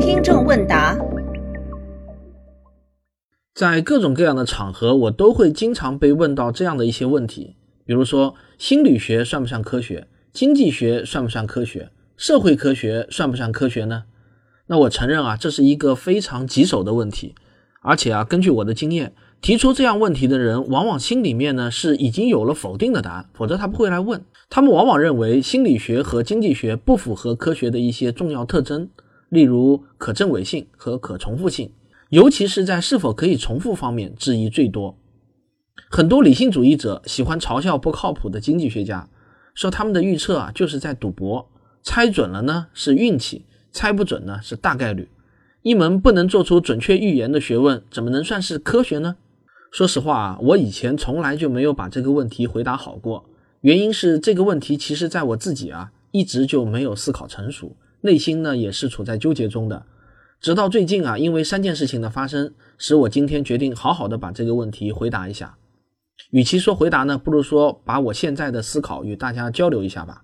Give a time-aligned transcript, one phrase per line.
[0.00, 0.96] 听众问答，
[3.54, 10.08] 在各种各样的场合，我都会经常被问到这样的一些问题，比如说心理学算不算科学？
[10.32, 11.90] 经济学算不算科学？
[12.16, 14.04] 社会科学算不算科学呢？
[14.68, 17.34] 那我承认啊，这是一个非常棘手的问题，
[17.82, 19.14] 而且啊，根据我的经验，
[19.46, 24.20] 提出这样问题的人，往往心里面呢是已经有了否定的答案，否则他不会来问。
[24.50, 28.90] 他们往往认为心理学和经济学不符合科学的一些重要特征。
[29.28, 31.70] 例如可证伪性和可重复性，
[32.08, 34.98] 尤其是在是否可以重复方面质疑最多。
[35.88, 39.08] 很多理性主义者喜欢嘲笑不靠谱的经济学家，
[39.54, 41.48] 说他们的预测啊就是在赌博，
[41.84, 45.08] 猜准了呢是运气，猜不准呢是大概率。
[45.62, 49.14] 一门不能做出准确预言的学问，怎么能算是科学呢？
[49.76, 53.28] 说实话啊，我以前从来就没有把这个问题回答好过，
[53.60, 57.76] 原因是这个问题其实在我自己啊一直就没有思考成熟。
[58.00, 59.84] 内心呢也是处在纠结中的，
[60.40, 65.58] 直到最近啊，因为三件事情的发生，使我今天决定好好的把这个问题回答一下。
[66.30, 70.22] 与其说回答呢，不如说把我现在的思考与大家交流一下吧。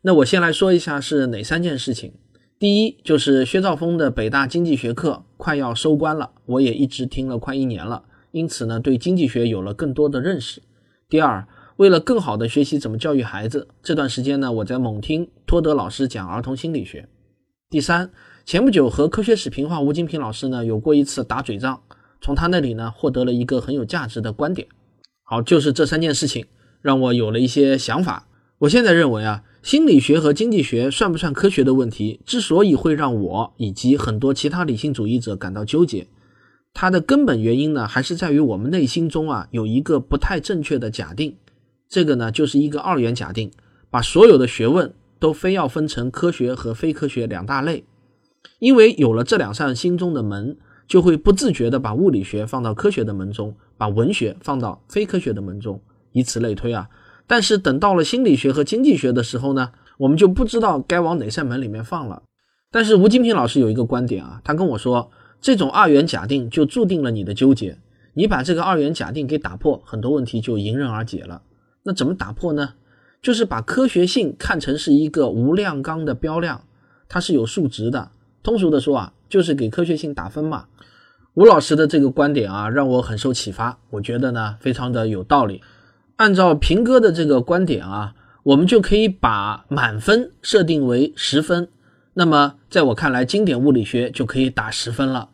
[0.00, 2.14] 那我先来说一下是哪三件事情。
[2.58, 10.62] 第一就是薛兆丰的北大经济学课快要收官了，我也一直听了快一年了，因此呢对经济学有了更多的认识。
[11.08, 11.46] 第二。
[11.76, 17.08] 为了更好的学习怎么教育孩子，这段时间呢，我在猛听托德老师讲儿童心理学。
[17.70, 18.10] 第三，
[18.44, 21.80] 前不久和科学史评话吴金平老师呢有过一次打嘴仗，
[22.20, 24.68] 从他那里呢获得了一个很有价值的观点。
[25.22, 26.44] 好，就是这三件事情
[26.82, 28.28] 让我有了一些想法。
[28.58, 36.06] 我现在认为啊，心理学和经济学算不算科学的问题，之所以会让我以及很多其他理性主义者感到纠结，
[36.72, 41.36] 它的根本原因呢，还是在于我们内心中啊有一个不太正确的假定。
[41.88, 43.50] 这个呢，就是一个二元假定，
[43.90, 47.84] 把所有的学问都非要分成科学和非科学两大类，
[48.60, 55.80] 因为有了这两扇心中的门，就会不自觉地把物理学放到科学的门中，把文学放到非科学的门中，
[56.12, 56.88] 以此类推啊。
[57.26, 62.22] 但是等到了心理学和经济学的时候呢，我们就不知道该往哪扇门里面放了。
[62.70, 67.78] 但是吴金平老师有一个观点啊，他跟我说，这种二元假定就注定了你的纠结，
[68.14, 71.42] 你把这个二元假定给打破，很多问题就迎刃而解了。
[71.82, 72.74] 那怎么打破呢？
[73.22, 76.64] 就是把科学性看成是一个无量纲的标量，
[77.08, 78.10] 它是有数值的。
[78.42, 80.66] 通俗的说啊，就是给科学性打分嘛。
[81.34, 83.78] 吴老师的这个观点啊，让我很受启发。
[83.90, 85.62] 我觉得呢，非常的有道理。
[86.16, 91.68] 按照平哥的这个观点啊，我们就可以把满分设定为十分。
[92.14, 95.30] 那么在我看来，经典物理学就可以打十分了，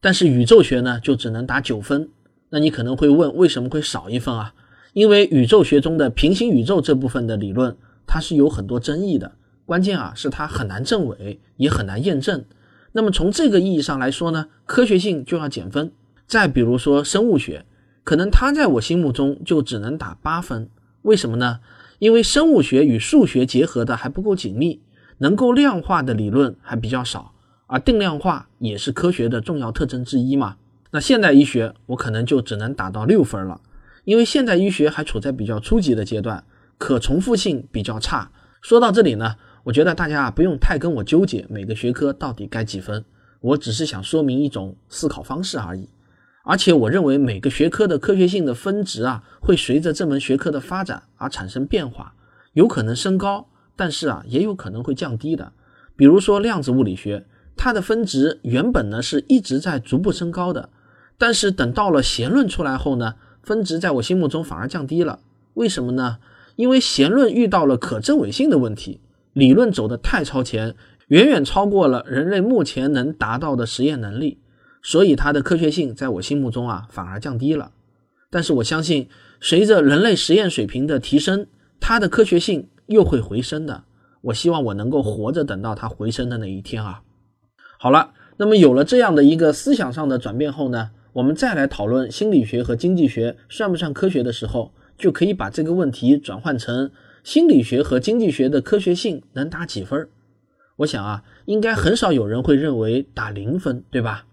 [0.00, 2.08] 但是宇宙学呢，就只能打九分。
[2.50, 4.54] 那你可能会问，为什么会少一分啊？
[4.92, 7.76] 因为宇宙学中的平行宇宙这部分的理论，
[8.06, 9.32] 它是有很多争议的。
[9.66, 12.44] 关键啊，是它很难证伪，也很难验证。
[12.92, 15.90] 那么从这个意义上来说呢，科学性就要减分。
[16.26, 17.66] 再比如说生物学，
[18.04, 20.68] 可能它在我心目中就只能打八分。
[21.02, 21.60] 为什么呢？
[21.98, 24.80] 因为生物学与数学结合的还不够紧密，
[25.18, 27.32] 能够量化的理论还比较少，
[27.66, 30.56] 而定量化也是科学的重要特征之一嘛。
[30.90, 33.60] 那现代医学，我可能就只能打到六分了。
[34.04, 36.44] 因为现代医学还处在比较初级的阶段，
[36.78, 38.30] 可重复性比较差。
[38.60, 43.04] 说到这里呢，我觉得大家啊不用太跟我纠结每个学科到底该几分，
[43.40, 45.88] 我只是想说明一种思考方式而已。
[46.44, 52.14] 而且我认为每个学科的科学性的分值啊，会随着这门学科的发展而产生变化，
[52.52, 55.52] 有可能升高，但是啊也有可能会降低的。
[55.96, 57.26] 比如说量子物理学，
[57.56, 60.70] 它的分值原本呢是一直在逐步升高的，
[61.16, 63.14] 但是等到了弦论出来后呢？
[63.42, 65.18] 分值在我心目中反而降低了，
[65.52, 66.16] 为什么呢？
[66.56, 69.00] 因为弦论遇到了可证伪性的问题，
[69.34, 70.74] 理论走得太超前，
[71.08, 74.38] 远远超过了人类目前能达到的实验能力，
[74.82, 77.72] 所以它的科学性在我心目中啊反而降低了。
[78.30, 79.10] 但是我相信，
[79.42, 81.46] 随着人类实验水平的提升，
[81.78, 83.84] 它的科学性又会回升的。
[84.22, 87.02] 我希望我能够活着等到它回升的那一天啊。
[87.78, 90.90] 好了，那么有了这样的一个思想上的转变后呢？
[91.14, 96.90] 我们再来讨论心理学和经济学算不算科学的时候，就可以把这个问题转换成
[97.22, 100.08] 心理学和经济学的科学性能打几分？
[100.78, 104.26] 我想啊，应该很少有人会认为打零分，对吧？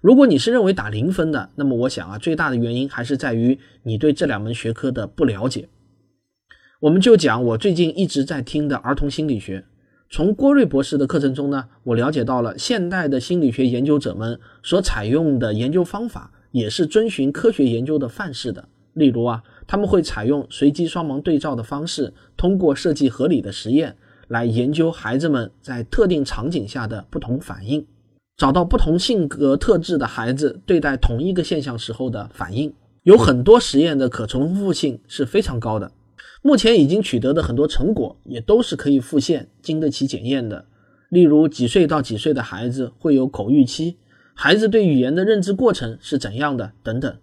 [0.00, 5.68] 如果你是认为打零分的，那么我想啊，最大的原因还是在于你对这两门学科的不了解。
[6.82, 9.64] 我们就讲我最近一直在听的儿童心理学。
[10.10, 18.68] 从郭瑞博士的课程中呢，我了解到了现代的心理学研究者们所采用的研究方法，也是遵循科学研究的范式的。
[18.94, 23.96] 例如啊，他们会采用随机双盲对照的方式，通过设计合理的实验
[24.26, 27.86] 来研究孩子们在特定场景下的不同反应，
[28.36, 32.74] 找到不同性格特质的孩子对待同一个现象时候的反应。
[33.04, 35.92] 有很多实验的可重复性是非常高的，
[36.42, 40.66] 目前已经取得的很多成果也都是可以复现、经得起检验的。
[41.08, 43.98] 例如，几岁到几岁的孩子会有口欲期，
[44.34, 47.16] 孩子对语言的认知过程是怎样的等等。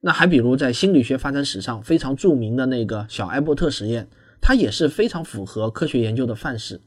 [0.00, 4.08] 那还比如，在心理学发展史上非常著名的那个小艾伯特实验，
[4.40, 6.80] 它也是非常符合科学研究的范式。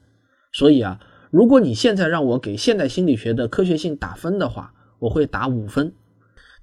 [0.53, 0.99] 所以啊，
[1.29, 5.93] 如果你现在让我给现代心理学的科学性打分的话，我会打五分。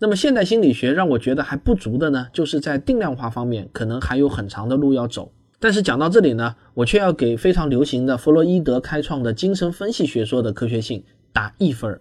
[0.01, 5.33] 那么，现代心理学让我觉得还不足的呢，就是在定量化方面可能还有很长的路要走。
[5.59, 11.03] 但是讲到这里呢，我却要给非常流行的弗洛伊德开创的精神分析学说的科学性
[11.33, 12.01] 打一分儿。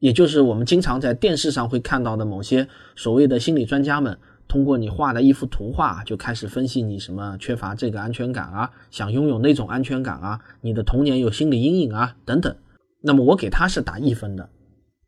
[0.00, 12.54] 也就是我们经常在电视上会看到的某些所谓的心理专家们，通过你画的一幅图画就开始分析你什么缺乏这个安全感啊，想拥有那种安全感啊，你的童年有心理阴影啊等等。
[13.00, 14.50] 那么我给他是打一分的，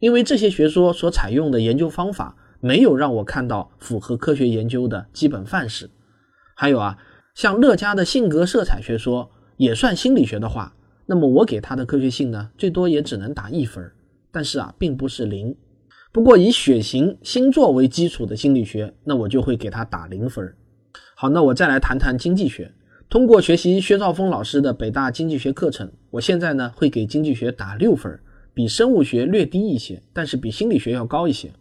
[0.03, 5.89] 因为这些学说所采用的研究方法没有让我看到符合科学研究的基本范式。
[6.57, 6.99] 还有啊，
[7.37, 10.75] 像乐嘉的性格色彩学说也算心理学的话，
[11.07, 13.93] 那么我给他的科学性呢，最多也只能打一分。
[14.33, 15.55] 但是啊，并不是零。
[16.11, 20.53] 不过以血型、星座为基础的心理学，那我就会给他打零分。
[21.15, 22.73] 好，那我再来谈谈经济学。
[23.09, 28.19] 通过学习薛兆丰老师的北大经济学课程，我现在呢会给经济学打六分，
[28.55, 31.53] 比生物学略低一些，但是比心理学要高一些。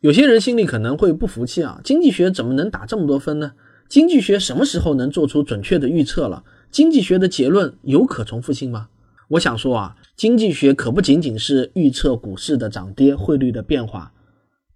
[0.00, 3.52] 有些人心里可能会不服气啊，经济学怎么能打这么多分呢？
[3.88, 6.44] 经济学什么时候能做出准确的预测了？
[6.70, 8.88] 经济学的结论有可重复性吗？
[9.28, 14.12] 我想说啊，经济学可不仅仅是预测股市的涨跌、汇率的变化，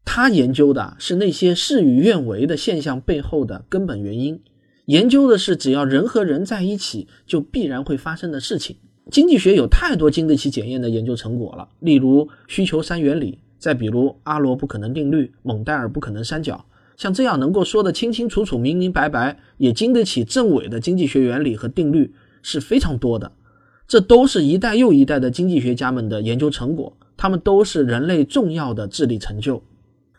[0.04, 4.40] 它研究的是那些事与愿违的现象背后的根本原因，
[4.86, 8.76] 研究的是只要人和人在一起就必然会发生的事情。
[9.10, 16.64] 经济学有太多经得起检验的研究成果了，例如需求三原理，再比如阿罗不可能定律、蒙代尔不可能三角，
[16.96, 22.12] 像这样能够说得清清楚楚、明明白白，也经得起证伪的经济学原理和定律
[22.42, 23.32] 是非常多的。
[23.86, 29.62] 这都是一代又一代的经济学家们的研究成果，他们都是人类重要的智力成就。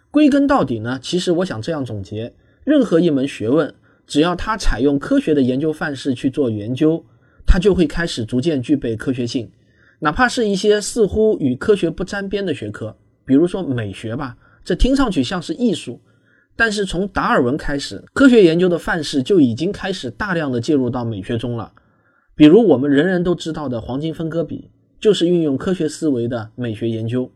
[0.10, 2.34] 归根到底呢，其实我想这样总结：
[2.64, 3.72] 任何一门学问，
[4.08, 7.06] 只要它采用科学的研究范式去做研究，
[7.52, 9.50] 它就会开始逐渐具备科学性。
[10.02, 16.00] 哪怕是一些似乎与科学不沾边的学科，比如说美学吧，这听上去像是艺术，
[16.56, 21.74] 但是从达尔文开始，科学研究的范式就已经开始大量的介入到美学中了。
[22.36, 24.70] 比如我们人人都知道的黄金分割比，
[25.00, 27.32] 就是运用科学思维的美学研究。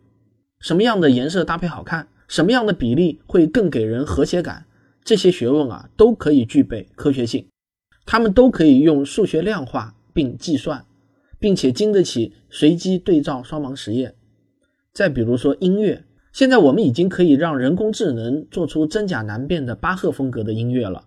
[0.59, 4.65] 什么样的颜色搭配好看，什么样的比例会更给人和谐感，
[5.03, 7.45] 这些学问啊都可以具备科学性，
[8.05, 10.85] 它们都可以用数学量化并计算，
[11.39, 14.15] 并且经得起随机对照双盲实验。
[14.93, 21.05] 再比如说音乐，现在我们已经可以让人工智能做出真假难辨的巴赫风格的音乐了，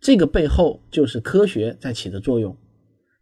[0.00, 2.56] 这个背后就是科学在起的作用。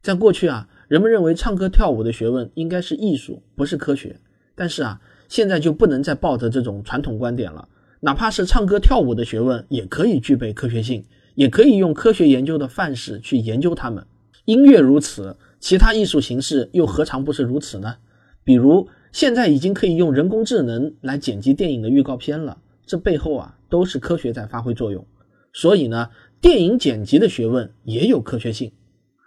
[0.00, 4.18] 在过去啊，人们认为唱歌跳舞的学问应该是艺术，不是科学。
[4.54, 7.68] 但是啊，现在就不能再抱着这种传统观点了。
[8.00, 11.04] 哪怕是唱歌跳舞的学问，也可以具备科学性，
[11.34, 14.06] 也可以用科学研究的范式去研究它们。
[14.48, 17.96] 音乐如此，其他艺术形式又何尝不是如此呢？
[18.44, 22.56] 比如，现在已经可以用人工智能来剪辑电影的预告片了，
[22.86, 25.06] 这背后啊，都是科学在发挥作用。
[25.52, 26.08] 所以呢，
[26.40, 28.72] 电影剪辑的学问也有科学性。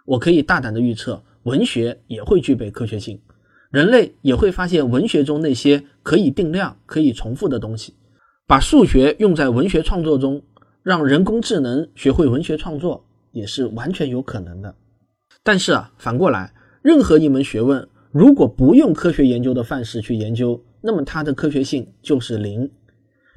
[0.06, 3.20] 我可以大胆的预测，文学也会具备科学性，
[3.70, 7.94] 人类也会发现文学中那些可以定量、可以重复的东西。
[8.48, 10.42] 把数学用在文学创作中，
[10.82, 14.74] 让人工智能学会文学创作，也是完全有可能的。
[15.44, 22.70] 但是啊，反过来，任何一门学问如果不用科学研究的范式去研究，那么它的科学性就是零。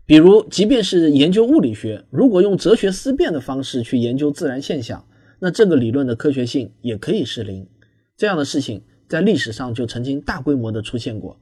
[0.06, 5.04] 比如，即便是研究物理学，如果用哲学思辨的方式去研究自然现象，
[5.40, 7.68] 那这个理论的科学性也可以是零，
[8.16, 11.40] 这样的事情在历史上就曾经大规模的出现过，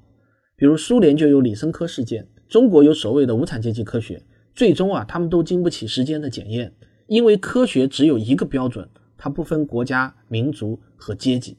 [0.56, 4.24] 比如苏联就有李森科事件，中国有所谓的无产阶级科学，
[4.56, 6.74] 最终啊他们都经不起时间的检验，
[7.08, 8.88] 因为科学只有一个标准，
[9.24, 11.58] 它不分国家、民族和阶级。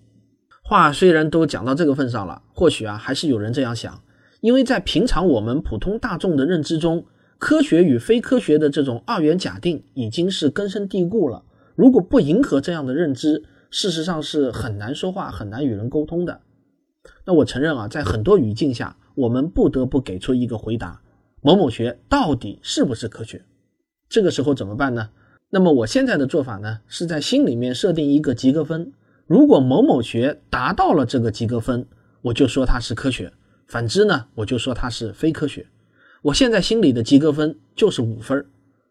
[0.62, 4.02] 话虽然都讲到这个份上了，或许啊还是有人这样想，
[4.42, 7.06] 因为在平常我们普通大众的认知中，
[7.38, 11.42] 科学与非科学的这种二元假定已经是根深蒂固了。
[11.74, 16.42] 如果不迎合这样的认知，事实上是很难说话、很难与人沟通的。
[17.24, 21.00] 那我承认啊，在很多语境下，我们不得不给出一个回答：
[21.40, 23.42] 某某学到底是不是科学？
[24.10, 25.08] 这个时候怎么办呢？
[25.54, 28.92] 那么我现在的做法呢，是在心里面设定一个及格分，
[29.24, 31.86] 如果某某学达到了这个及格分，
[32.22, 33.28] 我就说它是科学；
[33.68, 35.64] 反之呢，我就说它是非科学。
[36.22, 38.44] 我现在心里的及格分就是五分，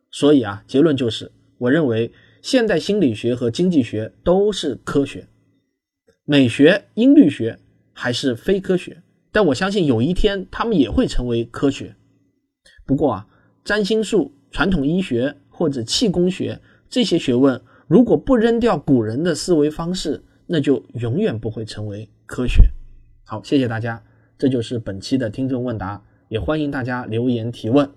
[0.09, 5.27] 所以啊，结论就是，我认为现代心理学和经济学都是科学，
[6.23, 7.59] 美学、音律学
[7.91, 9.03] 还是非科学。
[9.33, 11.97] 但我相信有一天他们也会成为科学。
[12.85, 13.27] 不过啊，
[13.65, 17.61] 占星术、传统医学或者气功学这些学问。
[17.87, 22.63] 如果不扔掉古人的思维方式，那就永远不会成为科学。
[23.23, 24.03] 好，谢谢大家，
[24.37, 27.89] 这就是本期的听众问答，也欢迎大家留言提问。